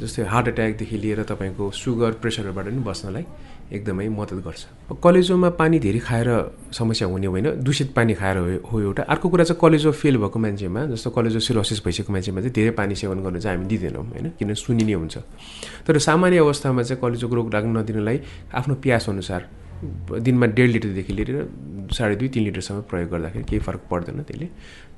[0.00, 3.24] जस्तै हार्ट एट्याकदेखि लिएर तपाईँको सुगर प्रेसरहरूबाट पनि बस्नलाई
[3.70, 4.62] एकदमै मद्दत गर्छ।
[5.02, 6.28] कलेजोमा पानी धेरै खाएर
[6.74, 8.36] समस्या हुने होइन दूषित पानी खाएर
[8.66, 12.54] हो एउटा। अर्को कुरा चाहिँ कलेजो फेल भएको मान्छेमा जस्तो कलेजो सिरोसिस भइसकेको मान्छेमा चाहिँ
[12.54, 14.26] धेरै पानी सेवन गर्नु चाहिँ हामी दिँदैनौँ होइन?
[14.38, 15.16] किन सुनिने हुन्छ।
[15.86, 18.18] तर सामान्य अवस्थामा चाहिँ कलेजोको रोग लाग्न नदिनलाई
[18.54, 19.42] आफ्नो प्यास अनुसार
[19.82, 24.48] दिनमा डेढ लिटरदेखि लिएर साढे दुई तिन लिटरसम्म प्रयोग गर्दाखेरि केही फरक पर्दैन त्यसले।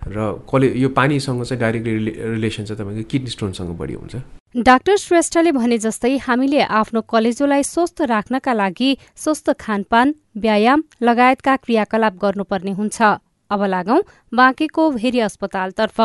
[0.08, 4.14] र कले यो पानीसँग चाहिँ डाइरेक्टली रिलेसन चाहिँ तपाईँको किडनी स्टोनसँग बढी हुन्छ।
[4.54, 12.14] डाक्टर श्रेष्ठले भने जस्तै हामीले आफ्नो कलेजोलाई स्वस्थ राख्नका लागि स्वस्थ खानपान व्यायाम लगायतका क्रियाकलाप
[12.22, 13.02] गर्नुपर्ने हुन्छ।
[13.50, 14.00] अब लागौं
[14.34, 16.00] बाँकेको भेरी अस्पतालतर्फ।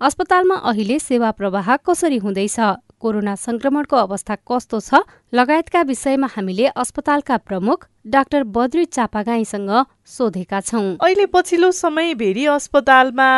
[0.00, 2.58] अस्पतालमा अहिले सेवा प्रवाह कसरी हुँदैछ?
[3.04, 5.00] कोरोना संक्रमणको अवस्था कस्तो छ
[5.34, 7.84] लगायतका विषयमा हामीले अस्पतालका प्रमुख
[8.14, 9.70] डाक्टर बद्री चापागाईसँग
[10.12, 13.28] सोधेका छौं। अहिले पछिल्लो समय भेरी अस्पतालमा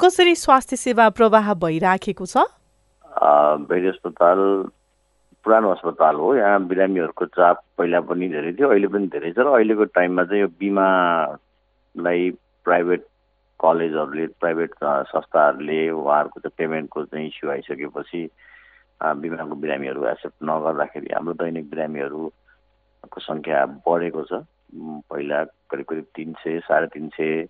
[0.00, 2.46] कसरी स्वास्थ्य सेवा प्रवाह भइराखेको छ?
[3.68, 4.38] भेरी अस्पताल
[5.44, 9.54] पुरानो अस्पताल हो यहाँ बिरामीहरूको चाप पहिला पनि धेरै थियो अहिले पनि धेरै छ र
[9.58, 12.30] अहिलेको टाइममा चाहिँ यो बिमालाई
[12.68, 13.02] प्राइभेट
[13.60, 18.22] कलेजहरूले प्राइभेट संस्थाहरूले उहाँहरूको चाहिँ पेमेन्टको चाहिँ इस्यु आइसकेपछि
[19.00, 24.42] बिमारको बिरामीहरू एक्सेप्ट नगर्दाखेरि हाम्रो दैनिक बिरामीहरूको सङ्ख्या बढेको छ।
[25.10, 25.38] पहिला
[25.70, 27.44] करिब करिब तिन सय साढे तिन सय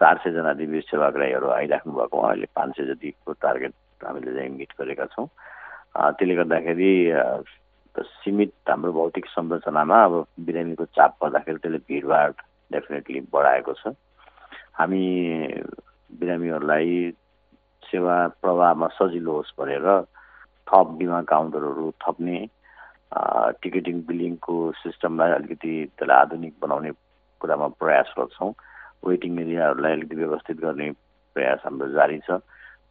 [0.00, 5.06] चार सयजना दिव्य सेवाग्राहीहरू आइराख्नु भएको अहिले पाँच सय जतिको टार्गेट हामीले चाहिँ मिट गरेका
[5.12, 5.26] छौँ।
[6.14, 6.92] त्यसले गर्दाखेरि
[7.94, 10.14] सीमित हाम्रो भौतिक संरचनामा अब
[10.46, 12.32] बिरामीको चाप पर्दाखेरि त्यसले भिडभाड
[12.72, 13.94] डेफिनेटली बढाएको छ।
[14.78, 15.04] हामी
[16.18, 16.90] बिरामीहरूलाई
[17.82, 19.86] सेवा प्रवाहमा सजिलो होस् भनेर
[20.68, 22.38] थप बिमा काउन्टरहरू थप्ने
[23.62, 26.90] टिकटिङ बिलिङको सिस्टमलाई अलिकति त्यसलाई आधुनिक बनाउने
[27.40, 28.52] कुरामा प्रयास गर्छौँ।
[29.06, 30.90] वेटिङ एरियाहरूलाई अलिकति व्यवस्थित गर्ने
[31.36, 32.40] प्रयास हाम्रो जारी छ।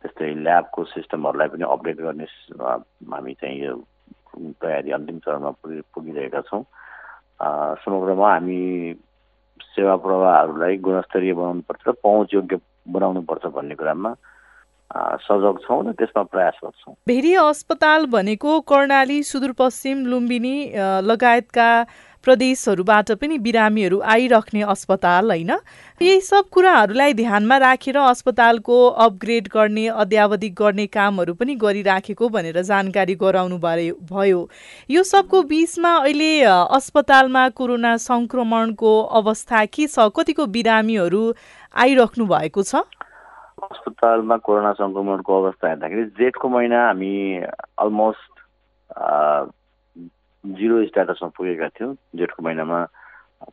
[0.03, 2.27] त्यस्तै ल्याबको सिस्टमहरूलाई पनि अपडेट गर्ने
[3.11, 3.73] हामी चाहिँ यो
[4.61, 6.63] तयारी अन्तिम चरणमा पुगि पुगिरहेका छौँ।
[7.83, 8.59] समग्रमा हामी
[9.73, 12.55] सेवा प्रवाहहरूलाई गुणस्तरीय बनाउनुपर्छ र पहुँचयोग्य
[12.95, 14.11] बनाउनुपर्छ भन्ने कुरामा
[14.91, 20.57] सजग छौँ र त्यसमा प्रयास गर्छौँ। भेरी अस्पताल भनेको कर्णाली सुदूरपश्चिम लुम्बिनी
[21.03, 21.69] लगायतका
[22.23, 25.51] प्रदेशहरूबाट पनि बिरामीहरू आइराख्ने अस्पताल होइन?
[26.01, 33.15] यही सब कुराहरूलाई ध्यानमा राखेर अस्पतालको अपग्रेड गर्ने अध्यावधिक गर्ने कामहरू पनि गरिराखेको भनेर जानकारी
[33.17, 34.47] गराउनु भयो।
[34.89, 36.31] यो सबको बिचमा अहिले
[36.79, 40.07] अस्पतालमा कोरोना सङ्क्रमणको अवस्था के छ?
[40.15, 41.23] कतिको बिरामीहरू
[41.75, 42.75] आइराख्नु भएको छ?
[43.63, 47.13] अस्पतालमा कोरोना सङ्क्रमणको अवस्था हेर्दाखेरि जेठको महिना हामी
[47.83, 48.33] अलमोस्ट
[50.43, 52.79] जिरो स्ट्याटसमा पुगेका थियौँ। जेठको महिनामा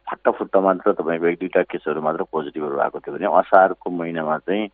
[0.07, 4.69] फाट्टाफुट्टा मात्र तपाईँको एक दुईवटा केसहरू मात्र पोजिटिभहरू आएको थियो भने असारको महिनामा चाहिँ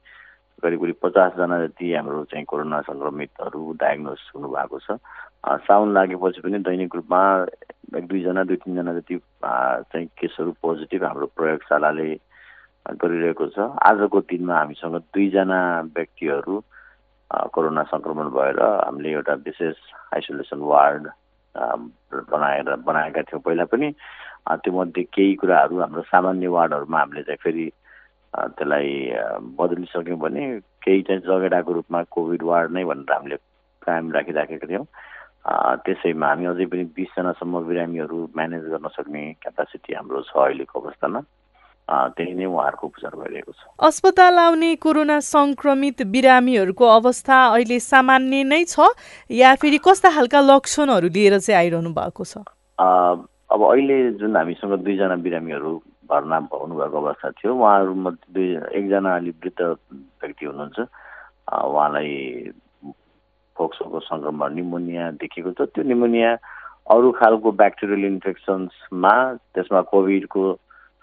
[0.62, 4.98] करिब करिब पचासजना जति हाम्रो चाहिँ कोरोना सङ्क्रमितहरू डायग्नोस हुनुभएको छ।
[5.68, 7.20] साउन लागेपछि पनि दैनिक रूपमा
[7.96, 12.08] एक दुईजना दुई तिनजना जति चाहिँ केसहरू पोजिटिभ हाम्रो प्रयोगशालाले
[13.02, 15.60] गरिरहेको छ। आजको दिनमा हामीसँग दुईजना
[15.96, 16.54] व्यक्तिहरू
[17.54, 19.76] कोरोना सङ्क्रमण भएर हामीले एउटा विशेष
[20.14, 21.08] आइसोलेसन वार्ड
[22.30, 23.90] बनाएर बनाएका थियौँ पहिला पनि।
[24.46, 27.66] त्योमध्ये केही कुराहरू हाम्रो सामान्य वार्डहरूमा हामीले चाहिँ फेरि
[28.34, 28.90] त्यसलाई
[29.58, 30.42] बदलिसक्यौँ भने
[30.84, 33.36] केही चाहिँ जगेडाको रूपमा कोभिड वार्ड नै भनेर हामीले
[33.82, 34.86] कायम राखिराखेका थियौँ।
[35.82, 41.20] त्यसैमा हामी अझै पनि बिसजनासम्म बिरामीहरू म्यानेज गर्न सक्ने क्यापासिटी हाम्रो छ अहिलेको अवस्थामा।
[41.86, 48.64] त्यही नै उहाँहरूको उपचार भइरहेको छ। अस्पताल आउने कोरोना सङ्क्रमित बिरामीहरूको अवस्था अहिले सामान्य नै
[48.66, 48.90] छ।
[49.30, 52.42] या फेरि कस्ता खालका लक्षणहरू लिएर चाहिँ आइरहनु भएको छ?
[53.54, 55.70] अब अहिले जुन हामीसँग दुईजना बिरामीहरू
[56.10, 60.78] भर्ना हुनुभएको अवस्था थियो उहाँहरूमध्ये दुई एकजना अलिक वृद्ध व्यक्ति हुनुहुन्छ।
[61.54, 62.10] उहाँलाई
[63.56, 66.30] फोक्सोको सङ्क्रमण निमोनिया देखिएको छ। त्यो निमोनिया
[66.90, 69.14] अरू खालको ब्याक्टेरियल इन्फेक्सन्समा
[69.54, 70.42] त्यसमा कोभिडको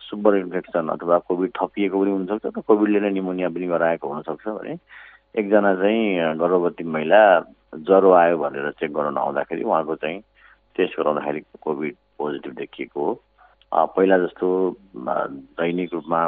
[0.10, 4.74] सुपर इन्फेक्सन अथवा कोभिड थपिएको पनि हुनसक्छ र कोभिडले नै निमोनिया पनि गराएको हुनसक्छ भने
[5.39, 7.22] एकजना चाहिँ गर्भवती महिला
[7.74, 10.20] ज्वरो आयो भनेर चेक गराउन आउँदाखेरि उहाँको चाहिँ
[10.78, 14.48] टेस्ट गराउँदाखेरि कोभिड पोजिटिभ देखिएको हो। पहिला जस्तो
[14.98, 16.22] दैनिक रूपमा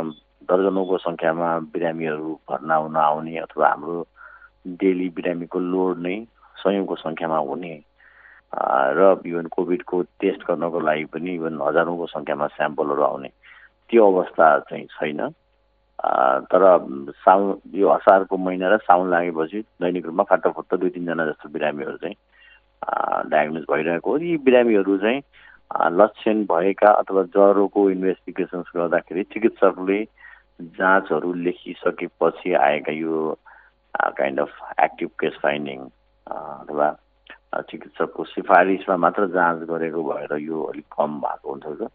[0.50, 3.98] दर्जनौको सङ्ख्यामा बिरामीहरू भर्ना हुन आउने अथवा हाम्रो
[4.82, 6.18] डेली बिरामीको लोड नै
[6.64, 7.74] सयौँको सङ्ख्यामा हुने।
[8.98, 13.30] र इभन कोभिडको टेस्ट गर्नको लागि पनि इभन हजारौँको सङ्ख्यामा स्याम्पलहरू आउने।
[13.90, 15.22] त्यो अवस्था चाहिँ छैन।
[16.52, 16.64] तर
[17.26, 22.18] साउन यो असारको महिना र साउन लागेपछि दैनिक रूपमा फाटाफुट्टा दुई तिनजना जस्तो बिरामीहरू चाहिँ
[23.30, 25.22] डायग्नोज भइरहेको हो। यी बिरामीहरू चाहिँ
[26.00, 30.00] लक्षण भएका अथवा ज्वरोको इन्भेस्टिगेसन्स गर्दाखेरि चिकित्सकले
[30.62, 33.38] जाँचहरू लेखिसकेपछि आएका यो
[34.18, 34.52] kind of
[34.84, 35.80] active case finding
[36.28, 36.88] अथवा
[37.72, 41.90] चिकित्सकको सिफारिसमा मात्र जाँच गरेको भएर यो अलिक कम भएको हुन्छ।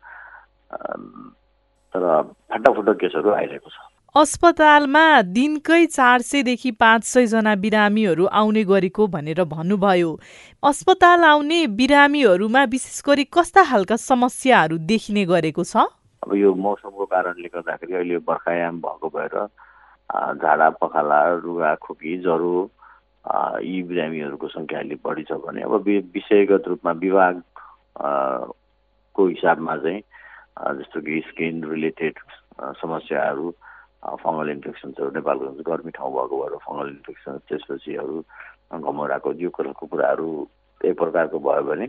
[1.95, 2.03] तर
[2.51, 3.79] फाटाफुट्टा केसहरू आइरहेको छ।
[4.15, 10.11] अस्पतालमा दिनकै चार सयदेखि पाँच सयजना बिरामीहरू आउने गरेको भनेर भन्नुभयो।
[10.63, 15.87] अस्पताल आउने बिरामीहरूमा विशेष गरी कस्ता खालका समस्याहरू देखिने गरेको छ?
[16.23, 19.37] अब यो मौसमको कारणले गर्दाखेरि अहिले बर्खायाम भएको भएर
[20.37, 22.57] झाडा पखाला रुगा खोकी ज्वरो
[23.63, 27.43] यी बिरामीहरूको सङ्ख्या अलिक बढी छ भने अब विषयगत रूपमा विभाग
[29.15, 30.03] को हिसाबमा चाहिँ
[30.57, 32.19] जस्तो कि स्किन रिलेटेड
[32.83, 33.51] समस्याहरू
[34.23, 38.25] फङ्गल इन्फेक्सन्सहरू नेपालको गर्मी ठाउँ भएको भएर फङ्गल इन्फेक्सन त्यसपछि अरू
[38.79, 40.29] घमौराको यो कुराको कुराहरू
[40.81, 41.87] एक प्रकारको भयो भने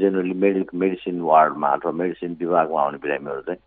[0.00, 3.60] जेनरली मेडि मेडिसिन वार्डमा अथवा मेडिसिन विभागमा आउने बिरामीहरू चाहिँ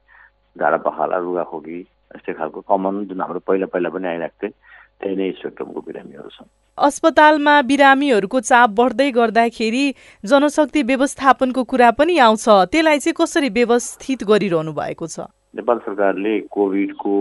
[0.56, 4.54] झाडा पखाला रुगाखोकी यस्तै खालको कमन जुन हाम्रो पहिला पहिला पनि आइरहेको थिए
[5.01, 9.84] त्यही नै स्पेक्ट्रमको बिरामीहरू छन्। अस्पतालमा बिरामीहरूको चाप बढ्दै गर्दाखेरि
[10.24, 15.28] जनशक्ति व्यवस्थापनको कुरा पनि आउँछ। त्यसलाई चाहिँ कसरी व्यवस्थित गरिरहनु भएको छ?
[15.56, 17.14] नेपाल सरकारले कोभिडको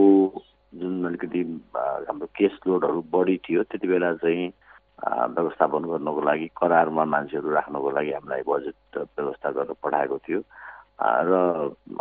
[0.73, 1.41] जुन अलिकति
[1.75, 4.47] हाम्रो केस लोडहरू बढी थियो त्यति बेला चाहिँ
[5.35, 10.41] व्यवस्थापन गर्नको लागि करारमा मान्छेहरू राख्नको लागि हामीलाई बजेट व्यवस्था गरेर पठाएको थियो।
[11.01, 11.33] र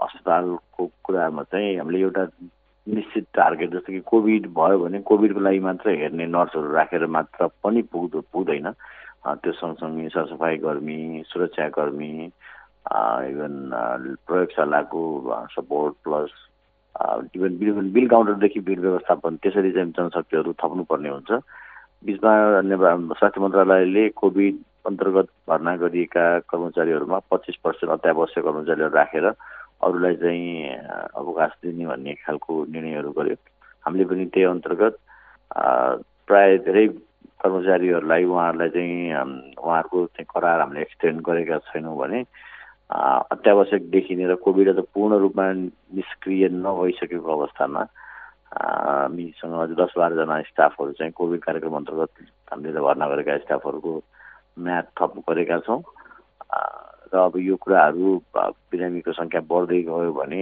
[0.06, 2.24] अस्पतालको कुरामा चाहिँ हामीले एउटा
[2.88, 7.82] निश्चित टार्गेट जस्तो कि कोभिड भयो भने कोभिडको लागि मात्र हेर्ने नर्सहरू राखेर मात्र पनि
[7.92, 8.72] पुग्दो पुग्दैन।
[9.44, 12.12] त्यो सँगसँगै सरसफाइ कर्मी सुरक्षाकर्मी
[13.30, 13.56] इभन
[14.28, 15.02] प्रयोगशालाको
[15.56, 16.32] support plus
[17.36, 21.32] even bill bill काउन्टरदेखि bill व्यवस्थापन त्यसरी चाहिँ जनशक्तिहरू थप्नुपर्ने हुन्छ।
[22.06, 24.56] बिचमा नेपाल स्वास्थ्य मन्त्रालयले कोभिड
[24.88, 29.26] अन्तर्गत भर्ना गरिएका कर्मचारीहरूमा पच्चिस पर्सेन्ट अत्यावश्यक कर्मचारीहरू राखेर
[29.82, 30.48] अरूलाई चाहिँ
[31.16, 33.36] अवकाश दिने भन्ने खालको निर्णयहरू गर्यो।
[33.86, 34.96] हामीले पनि त्यही अन्तर्गत
[36.28, 36.88] प्राय धेरै
[37.40, 38.98] कर्मचारीहरूलाई उहाँहरूलाई चाहिँ
[39.56, 42.20] उहाँहरूको चाहिँ करार हामीले एक्सटेन्ड गरेका छैनौँ भने
[42.90, 45.46] अत्यावश्यक देखिने र कोभिड त पूर्ण रूपमा
[45.96, 47.84] निष्क्रिय नभइसकेको अवस्थामा
[48.50, 52.12] हामीसँग अझ दस बाह्रजना स्टाफहरू चाहिँ कोभिड कार्यक्रम अन्तर्गत
[52.52, 53.92] हामीले भर्ना गरेका स्टाफहरूको
[54.60, 55.82] म्याथ थप गरेका छौँ।
[57.14, 60.42] र अब यो कुराहरू बिरामीको सङ्ख्या बढ्दै गयो भने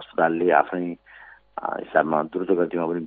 [0.00, 0.86] अस्पतालले आफ्नै
[1.60, 3.06] हिसाबमा द्रुत गतिमा पनि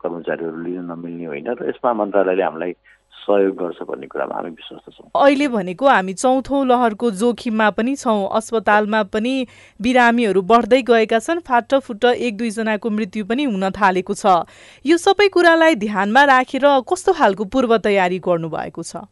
[0.00, 2.72] कर्मचारीहरू लिन नमिल्ने होइन र यसमा मन्त्रालयले हामीलाई
[3.18, 8.28] सहयोग गर्छ भन्ने कुरामा हामी विश्वस्त छौँ। अहिले भनेको हामी चौथो लहरको जोखिममा पनि छौँ
[8.38, 9.34] अस्पतालमा पनि
[9.80, 14.46] बिरामीहरू बढ्दै गएका छन् फाटफुट्ट एक दुईजनाको मृत्यु पनि हुन थालेको छ।
[14.84, 19.04] यो सबै कुरालाई ध्यानमा राखेर कस्तो खालको पूर्व तयारी गर्नुभएको छ?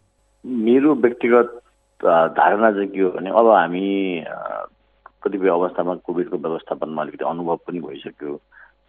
[0.44, 1.60] मेरो व्यक्तिगत
[2.04, 4.24] धारणा चाहिँ के हो भने अब हामी
[5.22, 8.40] कतिपय अवस्थामा कोभिडको व्यवस्थापनमा अलिकति अनुभव पनि भइसक्यो।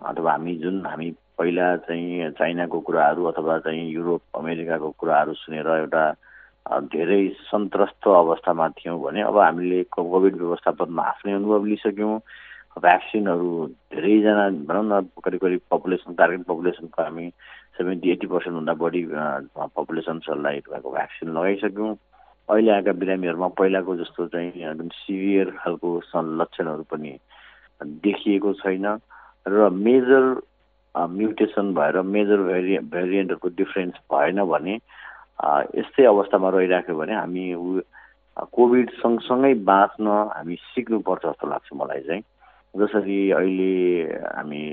[0.06, 6.04] अथवा हामी जुन हामी पहिला चाहिँ चाइनाको कुराहरू अथवा चाहिँ युरोप अमेरिकाको कुराहरू सुनेर एउटा
[6.94, 12.20] धेरै सन्त्रस्त अवस्थामा थियौँ भने अब हामीले कोभिड व्यवस्थापनमा आफ्नै अनुभव लिइसक्यौँ।
[12.78, 13.50] भ्याक्सिनहरू
[13.90, 17.30] धेरैजना भनौँ न करिब करिब पपुलेसन टार्गेट पपुलेसनको हामी
[17.78, 19.02] सेभेन्टी एट्टी पर्सेन्टभन्दा बढी
[19.58, 21.96] पपुलेसन्सहरूलाई भ्याक्सिन लगाइसक्यौँ।
[22.50, 27.12] अहिले आएका बिरामीहरूमा पहिलाको जस्तो चाहिँ सिभियर खालको लक्षणहरू पनि
[27.84, 28.86] देखिएको छैन
[29.48, 30.24] र मेजर
[30.96, 34.76] म्युटेसन भएर मेजर भेरिए भेरिएन्टहरूको डिफ्रेन्स भएन भने
[35.76, 37.46] यस्तै अवस्थामा रहिराख्यो भने हामी
[38.54, 42.24] कोभिड सँगसँगै बाँच्न हामी सिक्नुपर्छ जस्तो लाग्छ मलाई चाहिँ।
[42.76, 44.04] जसरी अहिले
[44.36, 44.64] हामी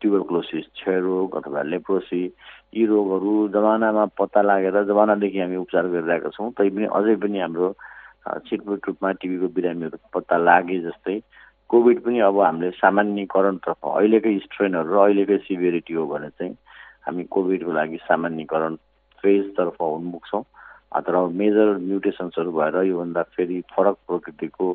[0.00, 2.22] ट्युबरक्लोसिस क्षयरोग अथवा लेप्रोसी
[2.76, 7.68] यी रोगहरू जमानामा पत्ता लागेर जमानादेखि हामी उपचार गरिरहेका छौँ। तैपनि अझै पनि हाम्रो
[8.46, 11.16] छिटपुट रूपमा टिबीको बिरामीहरू पत्ता लागे जस्तै
[11.70, 16.54] कोभिड पनि अब हामीले सामान्यकरणतर्फ अहिलेकै स्ट्रेनहरू र अहिलेकै सिभिरिटी हो भने चाहिँ
[17.06, 18.74] हामी कोभिडको लागि सामान्यकरण
[19.22, 20.44] फेजतर्फ उन्मुख छौँ।
[21.06, 24.66] तर मेजर म्युटेसन्सहरू भएर योभन्दा फेरि फरक प्रकृतिको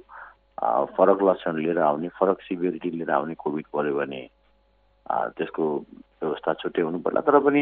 [0.95, 4.21] फरक लक्षण लिएर आउने फरक सिभिरिटी लिएर आउने कोभिड पऱ्यो भने
[5.07, 5.65] त्यसको
[6.21, 7.61] व्यवस्था छुट्टै हुनु पर्ला तर पनि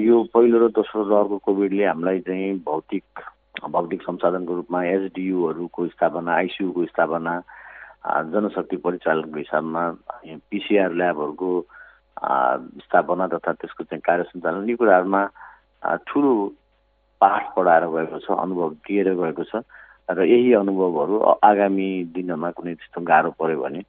[0.00, 3.24] यो पहिलो र दोस्रो लहरको कोभिडले हामीलाई चाहिँ भौतिक
[3.66, 7.34] भौतिक संसाधनको रूपमा एसडियुहरूको स्थापना आइसियुको स्थापना
[8.26, 9.82] जनशक्ति परिचालनको हिसाबमा
[10.50, 11.50] पिसिआर ल्याबहरूको
[12.80, 15.22] स्थापना तथा त्यसको चाहिँ कार्य सञ्चालन यी कुराहरूमा
[16.06, 16.32] ठुलो
[17.20, 19.62] पाठ पढाएर गएको छ अनुभव दिएर गएको छ
[20.08, 23.82] र यही अनुभवहरू आगामी दिनमा कुनै त्यस्तो गाह्रो पऱ्यो भने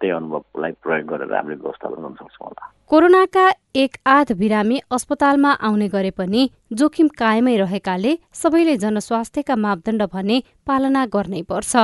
[0.00, 5.88] त्यही अनुभवलाई प्रयोग गरेर हामीले व्यवस्थापन गर्न सक्छौँ होला। कोरोनाका एक आध बिरामी अस्पतालमा आउने
[5.88, 11.76] गरे पनि जोखिम कायमै रहेकाले सबैले जनस्वास्थ्यका मापदण्ड भने पालना गर्नै पर्छ।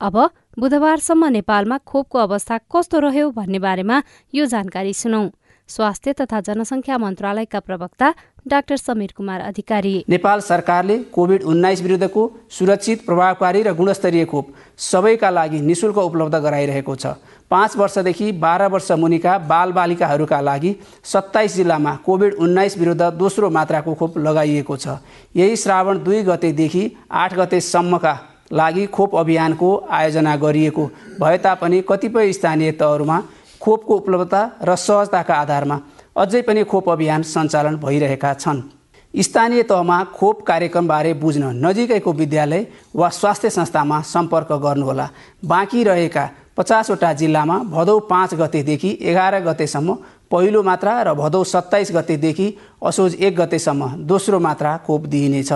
[0.00, 0.16] अब
[0.58, 3.96] बुधबारसम्म नेपालमा खोपको अवस्था कस्तो रह्यो भन्ने बारेमा
[4.34, 5.22] यो जानकारी सुनौ।
[5.70, 8.12] स्वास्थ्य तथा जनसङ्ख्या मन्त्रालयका प्रवक्ता
[8.48, 14.46] डाक्टर समीर कुमार अधिकारी। नेपाल सरकारले कोभिड उन्नाइस विरुद्धको सुरक्षित प्रभावकारी र गुणस्तरीय खोप
[14.80, 17.06] सबैका लागि निशुल्क उपलब्ध गराइरहेको छ।
[17.50, 24.18] पाँच वर्षदेखि बाह्र वर्ष मुनिका बालबालिकाहरूका लागि सत्ताइस जिल्लामा कोभिड उन्नाइस विरुद्ध दोस्रो मात्राको खोप
[24.18, 24.98] लगाइएको छ।
[25.36, 28.18] यही श्रावण दुई गतेदेखि आठ गतेसम्मका
[28.52, 33.22] लागि खोप अभियानको आयोजना गरिएको भए तापनि कतिपय स्थानीय तहहरूमा
[33.60, 35.80] खोपको उपलब्धता र सहजताका आधारमा
[36.16, 38.62] अझै पनि खोप अभियान सञ्चालन भइरहेका छन्।
[39.14, 45.08] स्थानीय तहमा खोप कार्यक्रमबारे बुझ्न नजिकैको विद्यालय वा स्वास्थ्य संस्थामा सम्पर्क गर्नुहोला।
[45.44, 49.96] बाँकी रहेका पचासवटा जिल्लामा भदौ पाँच गतेदेखि एघार गतेसम्म
[50.30, 52.46] पहिलो मात्रा र भदौ सत्ताइस गतेदेखि
[52.86, 55.52] असोज एक गतेसम्म दोस्रो मात्रा खोप दिइनेछ।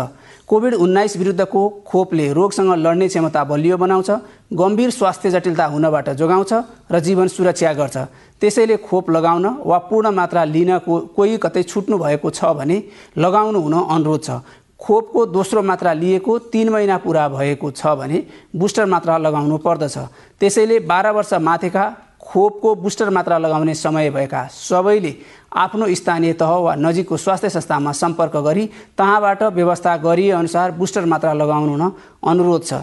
[0.48, 4.10] कोभिड उन्नाइस विरुद्धको खोपले रोगसँग लड्ने क्षमता बलियो बनाउँछ
[4.52, 6.52] गम्भीर स्वास्थ्य जटिलता हुनबाट जोगाउँछ
[6.92, 7.96] र जीवन सुरक्षा गर्छ।
[8.40, 12.76] त्यसैले खोप लगाउन वा पूर्ण मात्रा लिन को कोही कतै छुट्नु भएको छ भने
[13.16, 14.30] लगाउनु हुन अनुरोध छ।
[14.76, 19.96] खोपको दोस्रो मात्रा लिएको तिन महिना पुरा भएको छ भने बुस्टर मात्रा लगाउनु पर्दछ।
[20.40, 21.84] त्यसैले बाह्र वर्ष माथिका
[22.24, 25.14] खोपको बुस्टर मात्रा लगाउने समय भएका सबैले
[25.56, 28.66] आफ्नो स्थानीय तह वा नजिकको स्वास्थ्य संस्थामा सम्पर्क गरी
[28.98, 31.92] तहाँबाट व्यवस्था गरिएअनुसार बुस्टर मात्रा लगाउनु हुन
[32.26, 32.82] अनुरोध छ।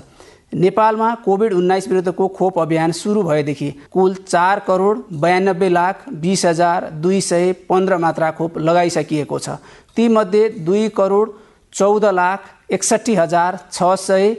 [0.54, 6.90] नेपालमा कोभिड उन्नाइस विरुद्धको खोप अभियान सुरु भएदेखि कुल चार करोड बयानब्बे लाख बिस हजार
[7.04, 9.50] दुई सय पन्ध्र मात्रा खोप लगाइसकिएको छ।
[9.96, 11.34] तीमध्ये दुई करोड
[11.74, 14.36] चौध लाख एकसट्ठी हजार छ सय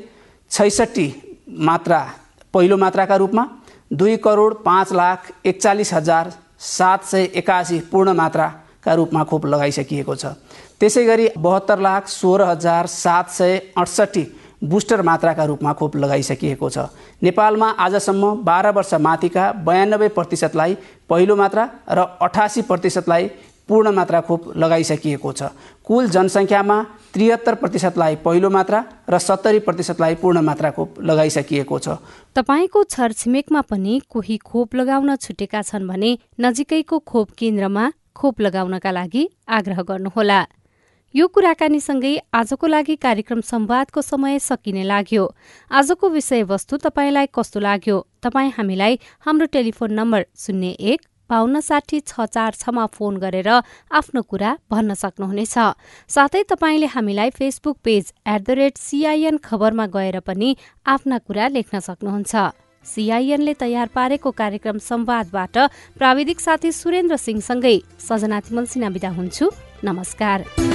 [0.50, 1.08] छैसठी
[1.60, 2.00] मात्रा
[2.54, 3.48] पहिलो मात्राका रूपमा
[3.92, 10.26] दुई करोड पाँच लाख एकचालिस हजार सात सय एकासी पूर्ण मात्राका रूपमा खोप लगाइसकिएको छ।
[10.80, 14.24] त्यसै गरी बहत्तर लाख सोह्र हजार सात सय अडसट्ठी
[14.64, 16.78] बुस्टर मात्राका रूपमा खोप लगाइसकिएको छ।
[17.22, 20.76] नेपालमा आजसम्म बाह्र वर्ष माथिका बयानब्बे प्रतिशतलाई
[21.08, 23.28] पहिलो मात्रा र अठासी प्रतिशतलाई
[23.68, 25.42] पूर्ण मात्रा खोप लगाइसकिएको छ।
[25.92, 26.76] कुल जनसङ्ख्यामा
[27.12, 28.78] त्रिहत्तर प्रतिशतलाई पहिलो मात्रा
[29.12, 32.00] र सत्तरी प्रतिशतलाई पूर्ण मात्रा खोप लगाइसकिएको छ।
[32.32, 37.84] तपाईँको छरछिमेकमा पनि कोही खोप लगाउन छुटेका छन् भने नजिकैको खोप केन्द्रमा
[38.16, 40.40] खोप लगाउनका लागि आग्रह गर्नुहोला।
[41.14, 45.24] यो कुराकानीसँगै आजको लागि कार्यक्रम संवादको समय सकिने लाग्यो।
[45.70, 47.96] आजको विषयवस्तु तपाईँलाई कस्तो लाग्यो?
[48.24, 51.00] तपाईँ हामीलाई हाम्रो टेलिफोन नम्बर शून्य एक
[51.32, 53.48] बाहन्न साठी छ चार छमा फोन गरेर
[53.90, 55.56] आफ्नो कुरा भन्न सक्नुहुनेछ।
[56.10, 61.80] साथै तपाईँले हामीलाई Facebook page at the rate CIN खबरमा गएर पनि आफ्ना कुरा लेख्न
[61.80, 62.34] सक्नुहुन्छ।
[62.84, 65.56] सिआइएनले तयार पारेको कार्यक्रम संवादबाट
[65.96, 69.50] प्राविधिक साथी सुरेन्द्र सिंहसँगै सजना तिमल सिन्हा विदा हुन्छु।
[69.84, 70.71] नमस्कार।